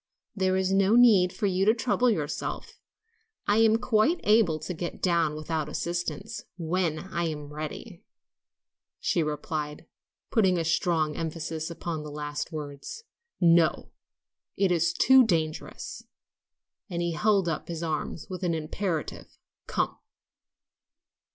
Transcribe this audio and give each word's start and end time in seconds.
"There's 0.35 0.71
no 0.73 0.95
need 0.95 1.31
for 1.31 1.45
you 1.45 1.63
to 1.65 1.75
trouble 1.75 2.09
yourself, 2.09 2.79
I 3.45 3.57
am 3.57 3.77
quite 3.77 4.19
able 4.23 4.57
to 4.57 4.73
get 4.73 4.99
down 4.99 5.35
without 5.35 5.69
assistance, 5.69 6.41
when 6.57 6.97
I'm 7.11 7.53
ready," 7.53 8.01
she 8.99 9.21
replied, 9.21 9.85
putting 10.31 10.57
a 10.57 10.65
strong 10.65 11.15
emphasis 11.15 11.69
upon 11.69 12.01
the 12.01 12.09
last 12.09 12.51
words. 12.51 13.03
"No; 13.39 13.91
it 14.57 14.71
is 14.71 14.91
too 14.91 15.23
dangerous," 15.23 16.03
and 16.89 16.99
he 17.03 17.11
held 17.11 17.47
up 17.47 17.67
his 17.67 17.83
arms 17.83 18.25
with 18.27 18.41
an 18.41 18.55
imperative, 18.55 19.37
"Come!" 19.67 19.99